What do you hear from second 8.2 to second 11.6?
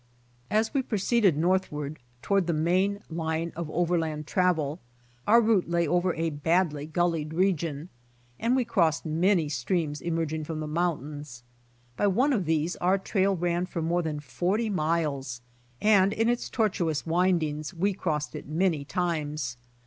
and we crossed many streams emerg ing from the mountains.